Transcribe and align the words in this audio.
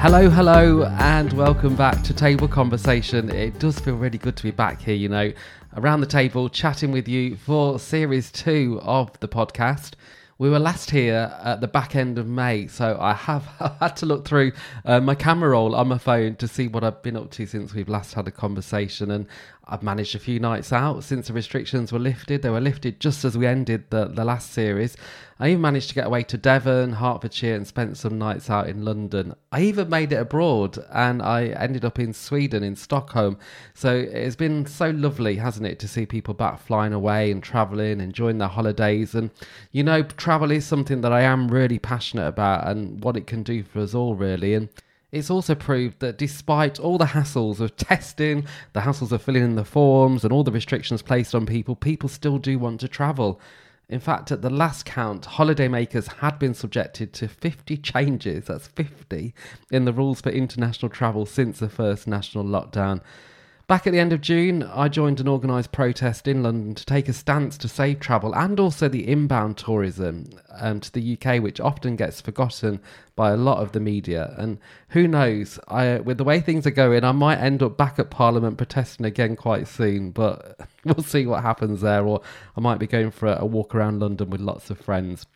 Hello, 0.00 0.30
hello, 0.30 0.84
and 0.98 1.30
welcome 1.34 1.76
back 1.76 2.02
to 2.04 2.14
Table 2.14 2.48
Conversation. 2.48 3.28
It 3.28 3.58
does 3.58 3.78
feel 3.78 3.96
really 3.96 4.16
good 4.16 4.34
to 4.38 4.42
be 4.42 4.50
back 4.50 4.80
here, 4.80 4.94
you 4.94 5.10
know, 5.10 5.30
around 5.76 6.00
the 6.00 6.06
table 6.06 6.48
chatting 6.48 6.90
with 6.90 7.06
you 7.06 7.36
for 7.36 7.78
series 7.78 8.32
two 8.32 8.80
of 8.82 9.20
the 9.20 9.28
podcast. 9.28 9.92
We 10.38 10.48
were 10.48 10.58
last 10.58 10.90
here 10.90 11.30
at 11.42 11.60
the 11.60 11.68
back 11.68 11.94
end 11.94 12.18
of 12.18 12.26
May, 12.26 12.66
so 12.66 12.96
I 12.98 13.12
have 13.12 13.44
had 13.78 13.94
to 13.96 14.06
look 14.06 14.26
through 14.26 14.52
uh, 14.86 15.00
my 15.00 15.14
camera 15.14 15.50
roll 15.50 15.74
on 15.74 15.88
my 15.88 15.98
phone 15.98 16.34
to 16.36 16.48
see 16.48 16.66
what 16.66 16.82
I've 16.82 17.02
been 17.02 17.18
up 17.18 17.30
to 17.32 17.44
since 17.44 17.74
we've 17.74 17.90
last 17.90 18.14
had 18.14 18.26
a 18.26 18.30
conversation. 18.30 19.10
And 19.10 19.26
I've 19.70 19.84
managed 19.84 20.16
a 20.16 20.18
few 20.18 20.40
nights 20.40 20.72
out 20.72 21.04
since 21.04 21.28
the 21.28 21.32
restrictions 21.32 21.92
were 21.92 22.00
lifted. 22.00 22.42
They 22.42 22.50
were 22.50 22.60
lifted 22.60 22.98
just 22.98 23.24
as 23.24 23.38
we 23.38 23.46
ended 23.46 23.84
the, 23.90 24.06
the 24.06 24.24
last 24.24 24.52
series. 24.52 24.96
I 25.38 25.50
even 25.50 25.60
managed 25.60 25.88
to 25.90 25.94
get 25.94 26.08
away 26.08 26.24
to 26.24 26.36
Devon, 26.36 26.94
Hertfordshire, 26.94 27.54
and 27.54 27.66
spent 27.66 27.96
some 27.96 28.18
nights 28.18 28.50
out 28.50 28.68
in 28.68 28.84
London. 28.84 29.34
I 29.52 29.62
even 29.62 29.88
made 29.88 30.12
it 30.12 30.16
abroad 30.16 30.84
and 30.92 31.22
I 31.22 31.46
ended 31.46 31.84
up 31.84 32.00
in 32.00 32.12
Sweden, 32.12 32.64
in 32.64 32.74
Stockholm. 32.74 33.38
So 33.72 33.94
it's 33.94 34.34
been 34.34 34.66
so 34.66 34.90
lovely, 34.90 35.36
hasn't 35.36 35.66
it, 35.66 35.78
to 35.78 35.88
see 35.88 36.04
people 36.04 36.34
back 36.34 36.60
flying 36.60 36.92
away 36.92 37.30
and 37.30 37.40
traveling, 37.40 38.00
enjoying 38.00 38.38
their 38.38 38.48
holidays. 38.48 39.14
And 39.14 39.30
you 39.70 39.84
know, 39.84 40.02
travel 40.02 40.50
is 40.50 40.66
something 40.66 41.00
that 41.02 41.12
I 41.12 41.22
am 41.22 41.48
really 41.48 41.78
passionate 41.78 42.26
about 42.26 42.66
and 42.66 43.02
what 43.04 43.16
it 43.16 43.28
can 43.28 43.44
do 43.44 43.62
for 43.62 43.78
us 43.78 43.94
all, 43.94 44.16
really. 44.16 44.54
And 44.54 44.68
it's 45.12 45.30
also 45.30 45.54
proved 45.54 46.00
that 46.00 46.18
despite 46.18 46.78
all 46.78 46.98
the 46.98 47.06
hassles 47.06 47.60
of 47.60 47.76
testing, 47.76 48.46
the 48.72 48.80
hassles 48.80 49.12
of 49.12 49.22
filling 49.22 49.42
in 49.42 49.56
the 49.56 49.64
forms, 49.64 50.24
and 50.24 50.32
all 50.32 50.44
the 50.44 50.52
restrictions 50.52 51.02
placed 51.02 51.34
on 51.34 51.46
people, 51.46 51.74
people 51.74 52.08
still 52.08 52.38
do 52.38 52.58
want 52.58 52.80
to 52.80 52.88
travel. 52.88 53.40
In 53.88 53.98
fact, 53.98 54.30
at 54.30 54.40
the 54.40 54.50
last 54.50 54.84
count, 54.84 55.24
holidaymakers 55.24 56.06
had 56.18 56.38
been 56.38 56.54
subjected 56.54 57.12
to 57.14 57.26
50 57.26 57.76
changes, 57.78 58.46
that's 58.46 58.68
50, 58.68 59.34
in 59.72 59.84
the 59.84 59.92
rules 59.92 60.20
for 60.20 60.30
international 60.30 60.90
travel 60.90 61.26
since 61.26 61.58
the 61.58 61.68
first 61.68 62.06
national 62.06 62.44
lockdown. 62.44 63.00
Back 63.70 63.86
at 63.86 63.92
the 63.92 64.00
end 64.00 64.12
of 64.12 64.20
June, 64.20 64.64
I 64.64 64.88
joined 64.88 65.20
an 65.20 65.28
organised 65.28 65.70
protest 65.70 66.26
in 66.26 66.42
London 66.42 66.74
to 66.74 66.84
take 66.84 67.08
a 67.08 67.12
stance 67.12 67.56
to 67.58 67.68
save 67.68 68.00
travel 68.00 68.34
and 68.34 68.58
also 68.58 68.88
the 68.88 69.06
inbound 69.06 69.58
tourism 69.58 70.28
um, 70.58 70.80
to 70.80 70.92
the 70.92 71.16
UK, 71.16 71.40
which 71.40 71.60
often 71.60 71.94
gets 71.94 72.20
forgotten 72.20 72.80
by 73.14 73.30
a 73.30 73.36
lot 73.36 73.58
of 73.58 73.70
the 73.70 73.78
media. 73.78 74.34
And 74.36 74.58
who 74.88 75.06
knows, 75.06 75.60
I, 75.68 76.00
with 76.00 76.18
the 76.18 76.24
way 76.24 76.40
things 76.40 76.66
are 76.66 76.72
going, 76.72 77.04
I 77.04 77.12
might 77.12 77.38
end 77.38 77.62
up 77.62 77.76
back 77.76 78.00
at 78.00 78.10
Parliament 78.10 78.56
protesting 78.58 79.06
again 79.06 79.36
quite 79.36 79.68
soon, 79.68 80.10
but 80.10 80.58
we'll 80.84 81.04
see 81.04 81.24
what 81.26 81.44
happens 81.44 81.80
there. 81.80 82.04
Or 82.04 82.22
I 82.56 82.60
might 82.60 82.80
be 82.80 82.88
going 82.88 83.12
for 83.12 83.28
a, 83.28 83.42
a 83.42 83.46
walk 83.46 83.72
around 83.72 84.00
London 84.00 84.30
with 84.30 84.40
lots 84.40 84.70
of 84.70 84.80
friends. 84.80 85.26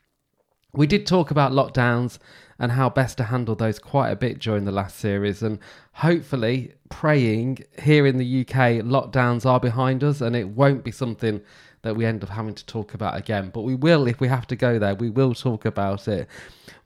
We 0.72 0.88
did 0.88 1.06
talk 1.06 1.30
about 1.30 1.52
lockdowns 1.52 2.18
and 2.58 2.72
how 2.72 2.88
best 2.88 3.16
to 3.18 3.24
handle 3.24 3.54
those 3.54 3.78
quite 3.78 4.10
a 4.10 4.16
bit 4.16 4.38
during 4.38 4.64
the 4.64 4.72
last 4.72 4.98
series. 4.98 5.42
And 5.42 5.58
hopefully, 5.92 6.72
praying 6.88 7.64
here 7.82 8.06
in 8.06 8.18
the 8.18 8.40
UK, 8.40 8.82
lockdowns 8.84 9.46
are 9.46 9.60
behind 9.60 10.04
us 10.04 10.20
and 10.20 10.36
it 10.36 10.48
won't 10.48 10.84
be 10.84 10.92
something 10.92 11.40
that 11.84 11.94
we 11.94 12.04
end 12.04 12.24
up 12.24 12.30
having 12.30 12.54
to 12.54 12.66
talk 12.66 12.94
about 12.94 13.16
again. 13.16 13.50
But 13.54 13.60
we 13.60 13.74
will, 13.74 14.08
if 14.08 14.18
we 14.18 14.26
have 14.28 14.46
to 14.48 14.56
go 14.56 14.78
there, 14.78 14.94
we 14.94 15.10
will 15.10 15.34
talk 15.34 15.64
about 15.64 16.08
it. 16.08 16.26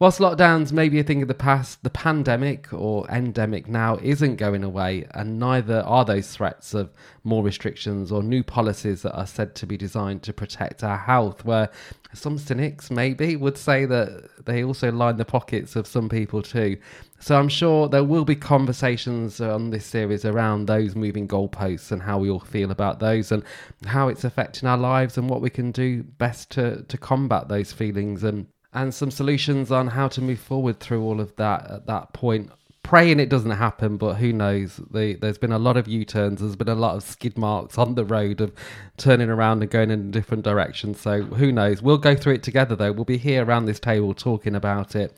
Whilst 0.00 0.20
lockdowns 0.20 0.72
may 0.72 0.88
be 0.88 1.00
a 1.00 1.04
thing 1.04 1.22
of 1.22 1.28
the 1.28 1.34
past, 1.34 1.82
the 1.82 1.90
pandemic 1.90 2.72
or 2.72 3.08
endemic 3.08 3.68
now 3.68 3.98
isn't 4.02 4.36
going 4.36 4.62
away, 4.62 5.06
and 5.14 5.38
neither 5.38 5.80
are 5.80 6.04
those 6.04 6.28
threats 6.28 6.74
of 6.74 6.90
more 7.24 7.42
restrictions 7.42 8.12
or 8.12 8.22
new 8.22 8.42
policies 8.42 9.02
that 9.02 9.16
are 9.16 9.26
said 9.26 9.54
to 9.56 9.66
be 9.66 9.76
designed 9.76 10.22
to 10.24 10.32
protect 10.32 10.84
our 10.84 10.98
health, 10.98 11.44
where 11.44 11.70
some 12.12 12.38
cynics 12.38 12.90
maybe 12.90 13.36
would 13.36 13.56
say 13.56 13.84
that 13.84 14.44
they 14.44 14.64
also 14.64 14.90
line 14.90 15.16
the 15.16 15.24
pockets 15.24 15.76
of 15.76 15.86
some 15.86 16.08
people 16.08 16.42
too. 16.42 16.76
So 17.20 17.36
I'm 17.36 17.48
sure 17.48 17.88
there 17.88 18.04
will 18.04 18.24
be 18.24 18.36
conversations 18.36 19.40
on 19.40 19.70
this 19.70 19.84
series 19.84 20.24
around 20.24 20.66
those 20.66 20.94
moving 20.94 21.26
goalposts 21.26 21.90
and 21.90 22.02
how 22.02 22.18
we 22.18 22.30
all 22.30 22.40
feel 22.40 22.70
about 22.70 23.00
those 23.00 23.32
and 23.32 23.42
how 23.86 24.08
it's 24.08 24.24
affecting 24.24 24.68
our 24.68 24.78
lives 24.78 25.18
and 25.18 25.28
what 25.28 25.40
we 25.40 25.50
can 25.50 25.72
do 25.72 26.02
best 26.02 26.50
to, 26.52 26.84
to 26.84 26.96
combat 26.96 27.48
those 27.48 27.72
feelings 27.72 28.22
and 28.22 28.46
and 28.74 28.94
some 28.94 29.10
solutions 29.10 29.72
on 29.72 29.88
how 29.88 30.08
to 30.08 30.20
move 30.20 30.38
forward 30.38 30.78
through 30.78 31.02
all 31.02 31.20
of 31.20 31.34
that 31.36 31.70
at 31.70 31.86
that 31.86 32.12
point. 32.12 32.50
Praying 32.82 33.20
it 33.20 33.28
doesn't 33.28 33.50
happen, 33.50 33.96
but 33.96 34.14
who 34.14 34.32
knows? 34.32 34.80
The, 34.90 35.14
there's 35.14 35.38
been 35.38 35.52
a 35.52 35.58
lot 35.58 35.76
of 35.76 35.88
U 35.88 36.04
turns. 36.04 36.40
There's 36.40 36.56
been 36.56 36.68
a 36.68 36.74
lot 36.74 36.96
of 36.96 37.02
skid 37.02 37.36
marks 37.36 37.76
on 37.76 37.94
the 37.96 38.04
road 38.04 38.40
of 38.40 38.52
turning 38.96 39.28
around 39.28 39.62
and 39.62 39.70
going 39.70 39.90
in 39.90 40.08
a 40.08 40.10
different 40.10 40.44
direction. 40.44 40.94
So 40.94 41.22
who 41.22 41.52
knows? 41.52 41.82
We'll 41.82 41.98
go 41.98 42.14
through 42.14 42.34
it 42.34 42.42
together, 42.42 42.76
though. 42.76 42.92
We'll 42.92 43.04
be 43.04 43.18
here 43.18 43.44
around 43.44 43.66
this 43.66 43.80
table 43.80 44.14
talking 44.14 44.54
about 44.54 44.94
it. 44.94 45.14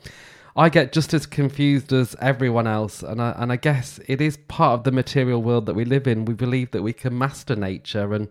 I 0.55 0.69
get 0.69 0.91
just 0.91 1.13
as 1.13 1.25
confused 1.25 1.93
as 1.93 2.15
everyone 2.19 2.67
else, 2.67 3.03
and 3.03 3.21
I, 3.21 3.31
and 3.37 3.51
I 3.51 3.55
guess 3.55 3.99
it 4.07 4.19
is 4.19 4.37
part 4.47 4.79
of 4.79 4.83
the 4.83 4.91
material 4.91 5.41
world 5.41 5.65
that 5.67 5.75
we 5.75 5.85
live 5.85 6.07
in. 6.07 6.25
We 6.25 6.33
believe 6.33 6.71
that 6.71 6.83
we 6.83 6.93
can 6.93 7.17
master 7.17 7.55
nature, 7.55 8.13
and 8.13 8.27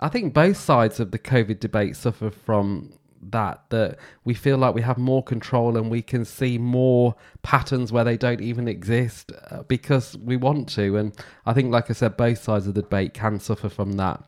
I 0.00 0.08
think 0.08 0.34
both 0.34 0.58
sides 0.58 1.00
of 1.00 1.10
the 1.10 1.18
COVID 1.18 1.60
debate 1.60 1.96
suffer 1.96 2.30
from 2.30 2.92
that 3.30 3.64
that 3.70 3.98
we 4.24 4.34
feel 4.34 4.58
like 4.58 4.74
we 4.74 4.82
have 4.82 4.98
more 4.98 5.22
control 5.22 5.76
and 5.76 5.90
we 5.90 6.02
can 6.02 6.24
see 6.24 6.58
more 6.58 7.14
patterns 7.42 7.92
where 7.92 8.04
they 8.04 8.16
don't 8.16 8.40
even 8.40 8.68
exist 8.68 9.32
uh, 9.50 9.62
because 9.64 10.16
we 10.18 10.36
want 10.36 10.68
to 10.68 10.96
and 10.96 11.16
i 11.44 11.52
think 11.52 11.72
like 11.72 11.90
i 11.90 11.92
said 11.92 12.16
both 12.16 12.40
sides 12.42 12.66
of 12.66 12.74
the 12.74 12.82
debate 12.82 13.14
can 13.14 13.40
suffer 13.40 13.68
from 13.68 13.92
that 13.92 14.22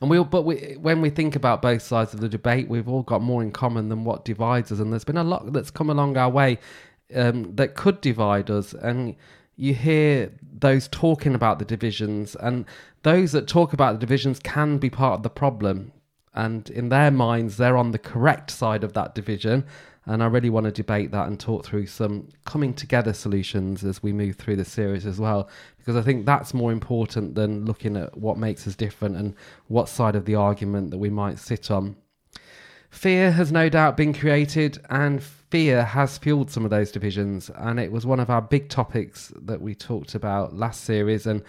and 0.00 0.10
we 0.10 0.22
but 0.22 0.42
we, 0.42 0.76
when 0.80 1.00
we 1.00 1.10
think 1.10 1.36
about 1.36 1.62
both 1.62 1.82
sides 1.82 2.14
of 2.14 2.20
the 2.20 2.28
debate, 2.28 2.68
we've 2.68 2.88
all 2.88 3.02
got 3.02 3.22
more 3.22 3.42
in 3.42 3.52
common 3.52 3.88
than 3.88 4.04
what 4.04 4.24
divides 4.24 4.72
us. 4.72 4.78
And 4.78 4.92
there's 4.92 5.04
been 5.04 5.16
a 5.16 5.24
lot 5.24 5.52
that's 5.52 5.70
come 5.70 5.90
along 5.90 6.16
our 6.16 6.30
way 6.30 6.58
um, 7.14 7.54
that 7.56 7.74
could 7.74 8.00
divide 8.00 8.50
us. 8.50 8.72
And 8.74 9.16
you 9.56 9.74
hear 9.74 10.32
those 10.58 10.88
talking 10.88 11.34
about 11.34 11.58
the 11.58 11.64
divisions, 11.64 12.36
and 12.36 12.64
those 13.02 13.32
that 13.32 13.46
talk 13.46 13.72
about 13.72 13.94
the 13.94 13.98
divisions 13.98 14.38
can 14.38 14.78
be 14.78 14.90
part 14.90 15.14
of 15.14 15.22
the 15.22 15.30
problem 15.30 15.92
and 16.36 16.68
in 16.70 16.90
their 16.90 17.10
minds 17.10 17.56
they're 17.56 17.76
on 17.76 17.90
the 17.90 17.98
correct 17.98 18.50
side 18.50 18.84
of 18.84 18.92
that 18.92 19.14
division 19.14 19.64
and 20.06 20.22
I 20.22 20.26
really 20.26 20.50
want 20.50 20.64
to 20.64 20.72
debate 20.72 21.10
that 21.10 21.26
and 21.26 21.38
talk 21.38 21.64
through 21.64 21.86
some 21.86 22.28
coming 22.44 22.72
together 22.72 23.12
solutions 23.12 23.84
as 23.84 24.02
we 24.02 24.12
move 24.12 24.36
through 24.36 24.56
the 24.56 24.64
series 24.64 25.04
as 25.04 25.18
well 25.18 25.48
because 25.78 25.96
I 25.96 26.02
think 26.02 26.24
that's 26.24 26.54
more 26.54 26.72
important 26.72 27.34
than 27.34 27.64
looking 27.64 27.96
at 27.96 28.16
what 28.16 28.38
makes 28.38 28.66
us 28.66 28.76
different 28.76 29.16
and 29.16 29.34
what 29.66 29.88
side 29.88 30.14
of 30.14 30.24
the 30.24 30.36
argument 30.36 30.90
that 30.92 30.98
we 30.98 31.10
might 31.10 31.38
sit 31.38 31.70
on. 31.70 31.96
Fear 32.90 33.32
has 33.32 33.50
no 33.50 33.68
doubt 33.68 33.96
been 33.96 34.14
created 34.14 34.78
and 34.88 35.22
fear 35.22 35.84
has 35.84 36.18
fueled 36.18 36.50
some 36.50 36.64
of 36.64 36.70
those 36.70 36.92
divisions 36.92 37.50
and 37.56 37.80
it 37.80 37.90
was 37.90 38.06
one 38.06 38.20
of 38.20 38.30
our 38.30 38.42
big 38.42 38.68
topics 38.68 39.32
that 39.42 39.60
we 39.60 39.74
talked 39.74 40.14
about 40.14 40.54
last 40.54 40.84
series 40.84 41.26
and 41.26 41.42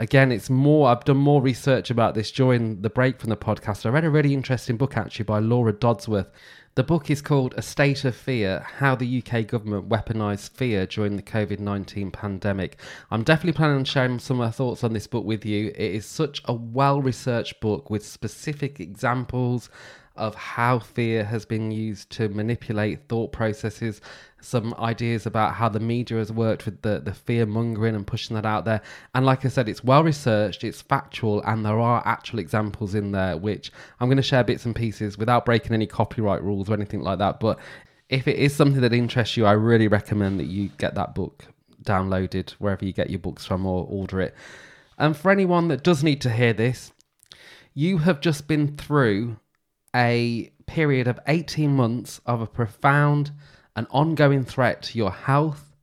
again, 0.00 0.32
it's 0.32 0.50
more. 0.50 0.88
I've 0.88 1.04
done 1.04 1.18
more 1.18 1.42
research 1.42 1.90
about 1.90 2.14
this 2.14 2.32
during 2.32 2.80
the 2.80 2.90
break 2.90 3.20
from 3.20 3.28
the 3.28 3.36
podcast. 3.36 3.84
I 3.84 3.90
read 3.90 4.04
a 4.04 4.10
really 4.10 4.32
interesting 4.34 4.76
book 4.76 4.96
actually 4.96 5.26
by 5.26 5.38
Laura 5.38 5.72
Dodsworth. 5.72 6.30
The 6.74 6.82
book 6.82 7.10
is 7.10 7.20
called 7.20 7.52
A 7.56 7.62
State 7.62 8.04
of 8.04 8.16
Fear 8.16 8.64
How 8.78 8.94
the 8.94 9.22
UK 9.22 9.46
Government 9.46 9.90
Weaponised 9.90 10.52
Fear 10.52 10.86
During 10.86 11.16
the 11.16 11.22
COVID 11.22 11.58
19 11.58 12.10
Pandemic. 12.12 12.80
I'm 13.10 13.24
definitely 13.24 13.52
planning 13.52 13.76
on 13.76 13.84
sharing 13.84 14.18
some 14.18 14.40
of 14.40 14.46
my 14.46 14.50
thoughts 14.50 14.82
on 14.82 14.94
this 14.94 15.06
book 15.06 15.24
with 15.24 15.44
you. 15.44 15.68
It 15.68 15.94
is 15.94 16.06
such 16.06 16.40
a 16.46 16.54
well 16.54 17.02
researched 17.02 17.60
book 17.60 17.90
with 17.90 18.06
specific 18.06 18.80
examples 18.80 19.68
of 20.20 20.34
how 20.34 20.78
fear 20.78 21.24
has 21.24 21.44
been 21.44 21.70
used 21.70 22.10
to 22.10 22.28
manipulate 22.28 23.08
thought 23.08 23.32
processes, 23.32 24.00
some 24.40 24.74
ideas 24.78 25.26
about 25.26 25.54
how 25.54 25.68
the 25.68 25.80
media 25.80 26.18
has 26.18 26.30
worked 26.30 26.64
with 26.66 26.82
the, 26.82 27.00
the 27.00 27.12
fear 27.12 27.46
mongering 27.46 27.94
and 27.94 28.06
pushing 28.06 28.36
that 28.36 28.46
out 28.46 28.64
there. 28.64 28.80
And 29.14 29.26
like 29.26 29.44
I 29.44 29.48
said, 29.48 29.68
it's 29.68 29.82
well 29.82 30.04
researched, 30.04 30.62
it's 30.62 30.80
factual, 30.82 31.42
and 31.42 31.64
there 31.64 31.78
are 31.78 32.02
actual 32.04 32.38
examples 32.38 32.94
in 32.94 33.12
there, 33.12 33.36
which 33.36 33.72
I'm 33.98 34.08
going 34.08 34.16
to 34.16 34.22
share 34.22 34.44
bits 34.44 34.64
and 34.66 34.76
pieces 34.76 35.18
without 35.18 35.44
breaking 35.44 35.72
any 35.72 35.86
copyright 35.86 36.42
rules 36.42 36.70
or 36.70 36.74
anything 36.74 37.02
like 37.02 37.18
that. 37.18 37.40
But 37.40 37.58
if 38.08 38.28
it 38.28 38.36
is 38.36 38.54
something 38.54 38.80
that 38.80 38.92
interests 38.92 39.36
you, 39.36 39.46
I 39.46 39.52
really 39.52 39.88
recommend 39.88 40.38
that 40.40 40.46
you 40.46 40.68
get 40.78 40.94
that 40.96 41.14
book 41.14 41.46
downloaded 41.82 42.50
wherever 42.52 42.84
you 42.84 42.92
get 42.92 43.10
your 43.10 43.18
books 43.18 43.46
from 43.46 43.64
or 43.64 43.86
order 43.88 44.20
it. 44.20 44.34
And 44.98 45.16
for 45.16 45.30
anyone 45.30 45.68
that 45.68 45.82
does 45.82 46.04
need 46.04 46.20
to 46.22 46.30
hear 46.30 46.52
this, 46.52 46.92
you 47.72 47.98
have 47.98 48.20
just 48.20 48.46
been 48.48 48.76
through 48.76 49.36
a 49.94 50.50
period 50.66 51.08
of 51.08 51.18
18 51.26 51.70
months 51.70 52.20
of 52.26 52.40
a 52.40 52.46
profound 52.46 53.32
and 53.76 53.86
ongoing 53.90 54.44
threat 54.44 54.82
to 54.82 54.98
your 54.98 55.10
health, 55.10 55.74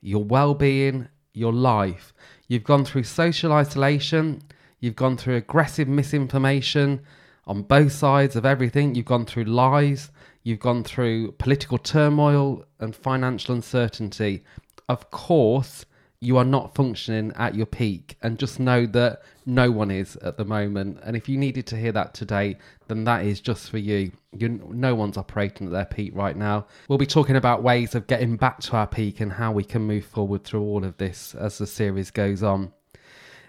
your 0.00 0.24
well 0.24 0.54
being, 0.54 1.08
your 1.32 1.52
life. 1.52 2.12
You've 2.46 2.64
gone 2.64 2.84
through 2.84 3.04
social 3.04 3.52
isolation, 3.52 4.42
you've 4.80 4.96
gone 4.96 5.16
through 5.16 5.36
aggressive 5.36 5.88
misinformation 5.88 7.00
on 7.46 7.62
both 7.62 7.92
sides 7.92 8.36
of 8.36 8.44
everything, 8.44 8.94
you've 8.94 9.06
gone 9.06 9.26
through 9.26 9.44
lies, 9.44 10.10
you've 10.42 10.60
gone 10.60 10.84
through 10.84 11.32
political 11.32 11.78
turmoil 11.78 12.64
and 12.78 12.94
financial 12.94 13.54
uncertainty. 13.54 14.44
Of 14.88 15.10
course, 15.10 15.84
you 16.20 16.36
are 16.36 16.44
not 16.44 16.74
functioning 16.74 17.32
at 17.36 17.54
your 17.54 17.66
peak 17.66 18.16
and 18.22 18.38
just 18.38 18.58
know 18.58 18.86
that 18.86 19.22
no 19.46 19.70
one 19.70 19.90
is 19.90 20.16
at 20.16 20.36
the 20.36 20.44
moment 20.44 20.98
and 21.04 21.16
if 21.16 21.28
you 21.28 21.36
needed 21.36 21.66
to 21.66 21.76
hear 21.76 21.92
that 21.92 22.12
today 22.12 22.56
then 22.88 23.04
that 23.04 23.24
is 23.24 23.40
just 23.40 23.70
for 23.70 23.78
you 23.78 24.10
you 24.36 24.48
no 24.48 24.94
one's 24.94 25.16
operating 25.16 25.68
at 25.68 25.72
their 25.72 25.84
peak 25.84 26.10
right 26.14 26.36
now 26.36 26.66
we'll 26.88 26.98
be 26.98 27.06
talking 27.06 27.36
about 27.36 27.62
ways 27.62 27.94
of 27.94 28.06
getting 28.08 28.36
back 28.36 28.58
to 28.60 28.76
our 28.76 28.86
peak 28.86 29.20
and 29.20 29.32
how 29.32 29.52
we 29.52 29.64
can 29.64 29.82
move 29.82 30.04
forward 30.04 30.42
through 30.42 30.62
all 30.62 30.84
of 30.84 30.96
this 30.96 31.34
as 31.36 31.58
the 31.58 31.66
series 31.66 32.10
goes 32.10 32.42
on 32.42 32.72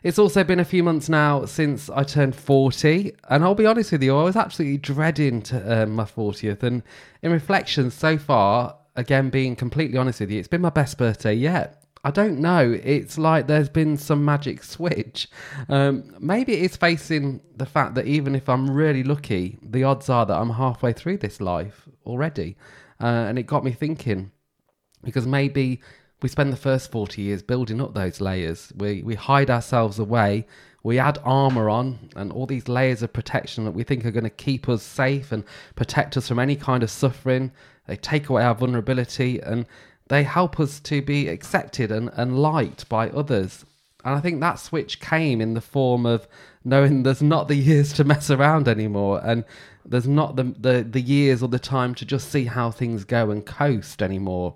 it's 0.01 0.19
also 0.19 0.43
been 0.43 0.59
a 0.59 0.65
few 0.65 0.83
months 0.83 1.09
now 1.09 1.43
since 1.43 1.89
I 1.89 2.03
turned 2.03 2.33
40, 2.33 3.11
and 3.29 3.43
I'll 3.43 3.53
be 3.53 3.65
honest 3.65 3.91
with 3.91 4.01
you, 4.01 4.17
I 4.17 4.23
was 4.23 4.37
absolutely 4.37 4.77
dreading 4.77 5.41
to, 5.43 5.83
uh, 5.83 5.85
my 5.87 6.05
40th. 6.05 6.63
And 6.63 6.83
in 7.21 7.33
reflection, 7.33 7.91
so 7.91 8.17
far, 8.17 8.77
again, 8.95 9.29
being 9.29 9.57
completely 9.57 9.97
honest 9.97 10.21
with 10.21 10.31
you, 10.31 10.39
it's 10.39 10.47
been 10.47 10.61
my 10.61 10.69
best 10.69 10.97
birthday 10.97 11.33
yet. 11.33 11.78
I 12.03 12.11
don't 12.11 12.39
know. 12.39 12.79
It's 12.83 13.17
like 13.17 13.47
there's 13.47 13.69
been 13.69 13.97
some 13.97 14.23
magic 14.23 14.63
switch. 14.63 15.27
Um, 15.67 16.15
maybe 16.19 16.53
it's 16.53 16.77
facing 16.77 17.41
the 17.57 17.65
fact 17.65 17.95
that 17.95 18.05
even 18.05 18.35
if 18.35 18.47
I'm 18.47 18.69
really 18.69 19.03
lucky, 19.03 19.59
the 19.61 19.83
odds 19.83 20.09
are 20.09 20.25
that 20.25 20.37
I'm 20.37 20.51
halfway 20.51 20.93
through 20.93 21.17
this 21.17 21.41
life 21.41 21.87
already. 22.05 22.55
Uh, 23.01 23.25
and 23.27 23.37
it 23.37 23.43
got 23.43 23.63
me 23.65 23.71
thinking 23.71 24.31
because 25.03 25.27
maybe 25.27 25.81
we 26.21 26.29
spend 26.29 26.53
the 26.53 26.57
first 26.57 26.91
40 26.91 27.21
years 27.21 27.41
building 27.41 27.81
up 27.81 27.93
those 27.93 28.21
layers. 28.21 28.71
We, 28.75 29.03
we 29.03 29.15
hide 29.15 29.49
ourselves 29.49 29.99
away. 29.99 30.45
We 30.83 30.99
add 30.99 31.17
armor 31.23 31.69
on 31.69 32.09
and 32.15 32.31
all 32.31 32.45
these 32.45 32.69
layers 32.69 33.03
of 33.03 33.11
protection 33.11 33.65
that 33.65 33.71
we 33.71 33.83
think 33.83 34.05
are 34.05 34.11
going 34.11 34.23
to 34.23 34.29
keep 34.29 34.69
us 34.69 34.83
safe 34.83 35.33
and 35.33 35.43
protect 35.75 36.15
us 36.15 36.29
from 36.29 36.39
any 36.39 36.55
kind 36.55 36.83
of 36.83 36.89
suffering. 36.89 37.51
They 37.87 37.97
take 37.97 38.29
away 38.29 38.43
our 38.43 38.55
vulnerability 38.55 39.39
and 39.41 39.65
they 40.09 40.23
help 40.23 40.59
us 40.59 40.79
to 40.81 41.01
be 41.01 41.27
accepted 41.27 41.91
and, 41.91 42.09
and 42.13 42.37
liked 42.37 42.89
by 42.89 43.09
others. 43.09 43.65
And 44.03 44.15
I 44.15 44.19
think 44.19 44.39
that 44.39 44.59
switch 44.59 44.99
came 44.99 45.39
in 45.39 45.53
the 45.53 45.61
form 45.61 46.05
of 46.05 46.27
knowing 46.63 47.03
there's 47.03 47.21
not 47.21 47.47
the 47.47 47.55
years 47.55 47.93
to 47.93 48.03
mess 48.03 48.29
around 48.29 48.67
anymore 48.67 49.21
and 49.23 49.45
there's 49.85 50.07
not 50.07 50.35
the, 50.35 50.43
the, 50.59 50.85
the 50.89 51.01
years 51.01 51.41
or 51.41 51.49
the 51.49 51.59
time 51.59 51.95
to 51.95 52.05
just 52.05 52.29
see 52.29 52.45
how 52.45 52.69
things 52.69 53.03
go 53.05 53.31
and 53.31 53.45
coast 53.45 54.01
anymore. 54.01 54.55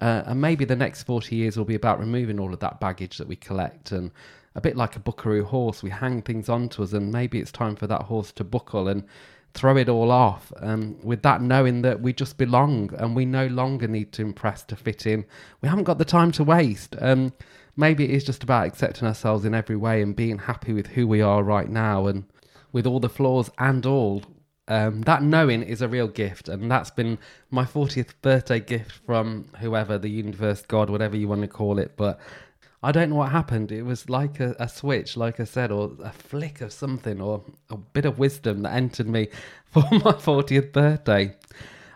Uh, 0.00 0.22
and 0.26 0.40
maybe 0.40 0.64
the 0.64 0.76
next 0.76 1.02
40 1.02 1.36
years 1.36 1.56
will 1.56 1.64
be 1.66 1.74
about 1.74 2.00
removing 2.00 2.40
all 2.40 2.52
of 2.52 2.60
that 2.60 2.80
baggage 2.80 3.18
that 3.18 3.28
we 3.28 3.36
collect 3.36 3.92
and 3.92 4.10
a 4.54 4.60
bit 4.60 4.76
like 4.76 4.96
a 4.96 5.00
buckaroo 5.00 5.44
horse, 5.44 5.82
we 5.82 5.90
hang 5.90 6.22
things 6.22 6.48
onto 6.48 6.82
us, 6.82 6.92
and 6.92 7.12
maybe 7.12 7.38
it's 7.38 7.52
time 7.52 7.76
for 7.76 7.86
that 7.86 8.02
horse 8.02 8.32
to 8.32 8.44
buckle 8.44 8.88
and 8.88 9.04
throw 9.54 9.76
it 9.76 9.88
all 9.88 10.10
off 10.10 10.52
um, 10.58 10.96
with 11.02 11.22
that 11.22 11.42
knowing 11.42 11.82
that 11.82 12.00
we 12.00 12.12
just 12.12 12.38
belong 12.38 12.90
and 12.98 13.16
we 13.16 13.24
no 13.24 13.46
longer 13.46 13.88
need 13.88 14.12
to 14.12 14.22
impress 14.22 14.62
to 14.64 14.76
fit 14.76 15.06
in. 15.06 15.24
We 15.60 15.68
haven't 15.68 15.84
got 15.84 15.98
the 15.98 16.04
time 16.04 16.32
to 16.32 16.44
waste. 16.44 16.96
Um, 17.00 17.32
maybe 17.76 18.04
it 18.04 18.10
is 18.10 18.24
just 18.24 18.42
about 18.42 18.66
accepting 18.66 19.08
ourselves 19.08 19.44
in 19.44 19.54
every 19.54 19.76
way 19.76 20.02
and 20.02 20.14
being 20.14 20.38
happy 20.38 20.72
with 20.72 20.88
who 20.88 21.06
we 21.06 21.20
are 21.20 21.42
right 21.42 21.68
now 21.68 22.06
and 22.06 22.24
with 22.72 22.86
all 22.86 23.00
the 23.00 23.08
flaws 23.08 23.50
and 23.58 23.84
all. 23.86 24.22
Um, 24.68 25.02
that 25.02 25.22
knowing 25.22 25.64
is 25.64 25.82
a 25.82 25.88
real 25.88 26.06
gift, 26.06 26.48
and 26.48 26.70
that's 26.70 26.92
been 26.92 27.18
my 27.50 27.64
40th 27.64 28.12
birthday 28.22 28.60
gift 28.60 28.92
from 29.04 29.48
whoever, 29.58 29.98
the 29.98 30.08
universe, 30.08 30.62
God, 30.62 30.90
whatever 30.90 31.16
you 31.16 31.26
want 31.26 31.40
to 31.40 31.48
call 31.48 31.80
it. 31.80 31.96
But 31.96 32.20
I 32.82 32.92
don't 32.92 33.10
know 33.10 33.16
what 33.16 33.30
happened. 33.30 33.72
It 33.72 33.82
was 33.82 34.08
like 34.08 34.40
a, 34.40 34.56
a, 34.58 34.68
switch, 34.68 35.16
like 35.16 35.38
I 35.38 35.44
said, 35.44 35.70
or 35.70 35.92
a 36.02 36.12
flick 36.12 36.62
of 36.62 36.72
something, 36.72 37.20
or 37.20 37.44
a 37.68 37.76
bit 37.76 38.06
of 38.06 38.18
wisdom 38.18 38.62
that 38.62 38.72
entered 38.72 39.06
me 39.06 39.28
for 39.66 39.82
my 39.90 40.12
40th 40.12 40.72
birthday. 40.72 41.36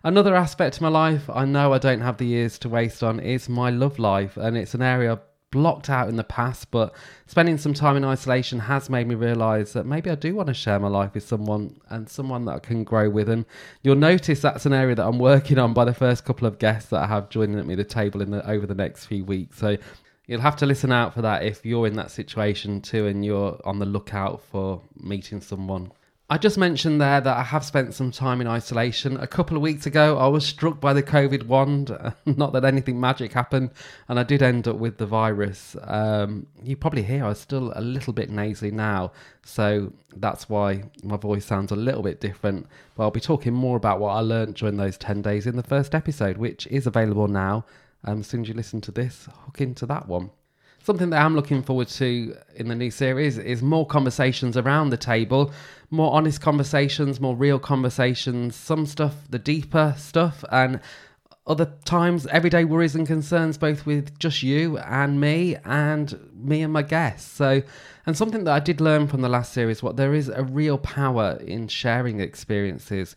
Another 0.03 0.37
aspect 0.37 0.77
of 0.77 0.83
my 0.83 0.89
life 0.89 1.31
I 1.31 1.47
know 1.47 1.73
I 1.73 1.79
don't 1.79 2.03
have 2.03 2.19
the 2.19 2.27
years 2.27 2.59
to 2.59 2.69
waste 2.69 3.03
on 3.03 3.19
is 3.21 3.49
my 3.49 3.71
love 3.71 3.99
life, 3.99 4.37
and 4.37 4.57
it's 4.57 4.75
an 4.75 4.83
area 4.83 5.21
blocked 5.55 5.89
out 5.89 6.09
in 6.09 6.17
the 6.17 6.25
past, 6.25 6.71
but 6.73 6.93
spending 7.27 7.57
some 7.57 7.73
time 7.73 7.97
in 7.97 8.05
isolation 8.05 8.59
has 8.59 8.91
made 8.91 9.07
me 9.07 9.15
realise 9.15 9.73
that 9.73 9.87
maybe 9.87 10.11
I 10.11 10.17
do 10.17 10.35
want 10.35 10.49
to 10.49 10.55
share 10.55 10.81
my 10.81 10.89
life 10.89 11.15
with 11.15 11.27
someone 11.27 11.79
and 11.91 12.09
someone 12.09 12.45
that 12.47 12.57
I 12.57 12.59
can 12.59 12.83
grow 12.83 13.09
with. 13.09 13.29
And 13.29 13.47
you'll 13.85 13.95
notice 13.95 14.41
that's 14.41 14.67
an 14.67 14.73
area 14.73 14.97
that 14.97 15.07
I'm 15.07 15.21
working 15.21 15.59
on 15.59 15.73
by 15.73 15.85
the 15.85 15.95
first 15.95 16.25
couple 16.25 16.49
of 16.49 16.59
guests 16.59 16.91
that 16.91 17.05
I 17.05 17.07
have 17.07 17.31
joining 17.31 17.57
at 17.61 17.67
me 17.67 17.75
at 17.75 17.79
the 17.79 17.85
table 17.85 18.21
in 18.21 18.33
the, 18.33 18.47
over 18.51 18.67
the 18.67 18.75
next 18.75 19.07
few 19.07 19.25
weeks. 19.25 19.57
So 19.57 19.77
You'll 20.27 20.41
have 20.41 20.57
to 20.57 20.67
listen 20.67 20.91
out 20.91 21.13
for 21.13 21.23
that 21.23 21.43
if 21.43 21.67
you're 21.67 21.87
in 21.87 21.97
that 21.97 22.11
situation 22.11 22.81
too 22.81 23.07
and 23.07 23.25
you're 23.25 23.61
on 23.65 23.79
the 23.79 23.87
lookout 23.87 24.43
for 24.43 24.81
meeting 24.97 25.41
someone. 25.41 25.93
I 26.31 26.39
just 26.39 26.57
mentioned 26.57 27.03
there 27.03 27.21
that 27.21 27.37
I 27.37 27.43
have 27.43 27.67
spent 27.67 27.93
some 27.93 28.11
time 28.11 28.41
in 28.41 28.47
isolation. 28.47 29.19
A 29.19 29.27
couple 29.27 29.59
of 29.59 29.63
weeks 29.63 29.85
ago, 29.85 30.17
I 30.17 30.27
was 30.27 30.47
struck 30.47 30.81
by 30.81 30.95
the 30.95 31.03
COVID 31.03 31.47
wand. 31.47 31.95
Not 32.25 32.55
that 32.55 32.65
anything 32.65 32.99
magic 32.99 33.35
happened, 33.35 33.73
and 34.09 34.19
I 34.19 34.23
did 34.23 34.43
end 34.43 34.67
up 34.67 34.77
with 34.77 34.97
the 34.97 35.05
virus. 35.05 35.77
Um, 35.83 36.47
you 36.63 36.77
probably 36.77 37.03
hear 37.03 37.27
I'm 37.27 37.35
still 37.35 37.75
a 37.77 37.83
little 37.83 38.15
bit 38.15 38.31
nasally 38.31 38.71
now, 38.71 39.13
so 39.45 39.93
that's 40.17 40.49
why 40.49 40.85
my 41.03 41.19
voice 41.19 41.45
sounds 41.45 41.73
a 41.73 41.77
little 41.77 42.03
bit 42.03 42.23
different. 42.23 42.69
But 42.95 43.03
I'll 43.03 43.11
be 43.11 43.21
talking 43.21 43.53
more 43.53 43.77
about 43.77 44.01
what 44.01 44.13
I 44.15 44.21
learned 44.21 44.55
during 44.55 44.79
those 44.79 44.97
10 44.97 45.21
days 45.21 45.47
in 45.47 45.57
the 45.57 45.63
first 45.63 45.95
episode, 45.95 46.39
which 46.39 46.67
is 46.69 46.87
available 46.87 47.29
now 47.29 47.67
um, 48.05 48.21
as 48.21 48.27
soon 48.27 48.43
as 48.43 48.49
you 48.49 48.55
listen 48.55 48.81
to 48.83 48.93
this, 48.93 49.29
hook 49.45 49.61
into 49.61 49.87
that 49.87 50.09
one. 50.09 50.31
Something 50.83 51.11
that 51.11 51.23
I'm 51.23 51.35
looking 51.35 51.63
forward 51.63 51.89
to 51.89 52.37
in 52.57 52.69
the 52.69 52.75
new 52.75 52.91
series 52.91 53.39
is 53.39 53.63
more 53.63 53.87
conversations 53.87 54.57
around 54.57 54.91
the 54.91 54.99
table, 54.99 55.51
more 55.91 56.13
honest 56.13 56.43
conversations, 56.43 57.21
more 57.21 57.35
real 57.35 57.59
conversations, 57.59 58.55
some 58.55 58.85
stuff, 58.85 59.15
the 59.31 59.39
deeper 59.39 59.95
stuff, 59.97 60.45
and 60.53 60.81
other 61.47 61.73
times 61.85 62.27
everyday 62.29 62.65
worries 62.65 62.95
and 62.95 63.07
concerns 63.07 63.59
both 63.59 63.85
with 63.85 64.19
just 64.19 64.43
you 64.43 64.79
and 64.79 65.21
me 65.21 65.57
and 65.65 66.19
me 66.35 66.63
and 66.63 66.73
my 66.73 66.81
guests 66.81 67.31
so 67.31 67.63
and 68.07 68.17
something 68.17 68.45
that 68.45 68.55
i 68.55 68.59
did 68.59 68.81
learn 68.81 69.07
from 69.07 69.21
the 69.21 69.29
last 69.29 69.53
series 69.53 69.83
what 69.83 69.97
there 69.97 70.15
is 70.15 70.29
a 70.31 70.43
real 70.43 70.79
power 70.79 71.39
in 71.45 71.69
sharing 71.69 72.19
experiences 72.19 73.15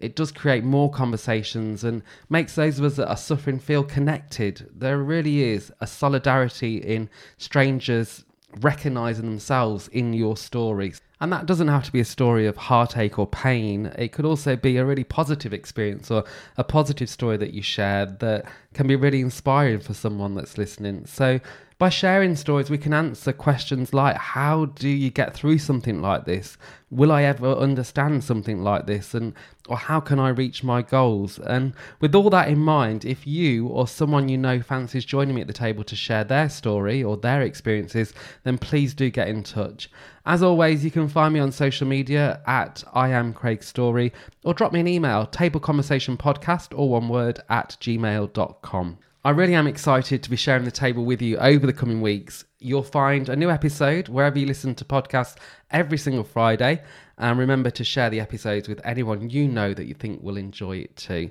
it 0.00 0.16
does 0.16 0.32
create 0.32 0.64
more 0.64 0.90
conversations 0.90 1.84
and 1.84 2.02
makes 2.28 2.54
those 2.54 2.78
of 2.78 2.84
us 2.84 2.96
that 2.96 3.08
are 3.08 3.16
suffering 3.16 3.58
feel 3.58 3.84
connected. 3.84 4.68
There 4.74 4.98
really 4.98 5.42
is 5.42 5.72
a 5.80 5.86
solidarity 5.86 6.78
in 6.78 7.08
strangers 7.36 8.24
recognizing 8.60 9.26
themselves 9.26 9.88
in 9.88 10.12
your 10.12 10.36
stories. 10.36 11.00
And 11.20 11.32
that 11.32 11.44
doesn't 11.44 11.68
have 11.68 11.84
to 11.84 11.92
be 11.92 12.00
a 12.00 12.04
story 12.04 12.46
of 12.46 12.56
heartache 12.56 13.18
or 13.18 13.26
pain. 13.26 13.92
It 13.98 14.12
could 14.12 14.24
also 14.24 14.56
be 14.56 14.78
a 14.78 14.84
really 14.84 15.04
positive 15.04 15.52
experience 15.52 16.10
or 16.10 16.24
a 16.56 16.64
positive 16.64 17.10
story 17.10 17.36
that 17.36 17.52
you 17.52 17.62
shared 17.62 18.20
that 18.20 18.46
can 18.74 18.86
be 18.86 18.96
really 18.96 19.20
inspiring 19.20 19.80
for 19.80 19.94
someone 19.94 20.34
that's 20.34 20.56
listening. 20.56 21.06
So 21.06 21.40
by 21.80 21.88
sharing 21.88 22.36
stories, 22.36 22.68
we 22.68 22.76
can 22.76 22.92
answer 22.92 23.32
questions 23.32 23.94
like 23.94 24.14
how 24.14 24.66
do 24.66 24.86
you 24.86 25.10
get 25.10 25.32
through 25.32 25.56
something 25.56 26.02
like 26.02 26.26
this? 26.26 26.58
Will 26.90 27.10
I 27.10 27.22
ever 27.22 27.54
understand 27.54 28.22
something 28.22 28.62
like 28.62 28.86
this? 28.86 29.14
And 29.14 29.32
or 29.66 29.78
how 29.78 29.98
can 29.98 30.18
I 30.18 30.28
reach 30.28 30.62
my 30.62 30.82
goals? 30.82 31.38
And 31.38 31.72
with 32.00 32.14
all 32.14 32.28
that 32.30 32.48
in 32.48 32.58
mind, 32.58 33.06
if 33.06 33.26
you 33.26 33.66
or 33.68 33.88
someone 33.88 34.28
you 34.28 34.36
know 34.36 34.60
fancies 34.60 35.06
joining 35.06 35.34
me 35.34 35.40
at 35.40 35.46
the 35.46 35.54
table 35.54 35.82
to 35.84 35.96
share 35.96 36.22
their 36.22 36.50
story 36.50 37.02
or 37.02 37.16
their 37.16 37.40
experiences, 37.40 38.12
then 38.44 38.58
please 38.58 38.92
do 38.92 39.08
get 39.08 39.28
in 39.28 39.42
touch. 39.42 39.90
As 40.26 40.42
always, 40.42 40.84
you 40.84 40.90
can 40.90 41.08
find 41.08 41.32
me 41.32 41.40
on 41.40 41.50
social 41.50 41.86
media 41.86 42.42
at 42.46 42.84
I 42.92 43.08
am 43.08 43.32
Craig 43.32 43.62
Story 43.62 44.12
or 44.44 44.54
drop 44.54 44.72
me 44.72 44.80
an 44.80 44.88
email, 44.88 45.26
tableconversationpodcast 45.26 46.76
or 46.78 46.88
one 46.88 47.08
word 47.08 47.40
at 47.48 47.76
gmail.com. 47.80 48.98
I 49.22 49.30
really 49.30 49.54
am 49.54 49.66
excited 49.66 50.22
to 50.22 50.30
be 50.30 50.36
sharing 50.36 50.64
the 50.64 50.70
table 50.70 51.04
with 51.04 51.20
you 51.20 51.36
over 51.36 51.66
the 51.66 51.74
coming 51.74 52.00
weeks. 52.00 52.44
You'll 52.58 52.82
find 52.82 53.28
a 53.28 53.36
new 53.36 53.50
episode 53.50 54.08
wherever 54.08 54.38
you 54.38 54.46
listen 54.46 54.74
to 54.76 54.84
podcasts 54.84 55.36
every 55.70 55.98
single 55.98 56.24
Friday. 56.24 56.82
And 57.18 57.38
remember 57.38 57.70
to 57.70 57.84
share 57.84 58.08
the 58.08 58.20
episodes 58.20 58.66
with 58.66 58.80
anyone 58.82 59.28
you 59.28 59.46
know 59.46 59.74
that 59.74 59.84
you 59.84 59.92
think 59.94 60.22
will 60.22 60.38
enjoy 60.38 60.78
it 60.78 60.96
too. 60.96 61.30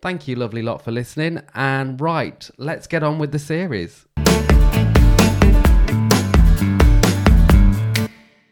Thank 0.00 0.26
you, 0.26 0.34
lovely 0.34 0.62
lot, 0.62 0.82
for 0.82 0.90
listening. 0.90 1.40
And 1.54 2.00
right, 2.00 2.50
let's 2.56 2.88
get 2.88 3.04
on 3.04 3.20
with 3.20 3.30
the 3.30 3.38
series. 3.38 4.06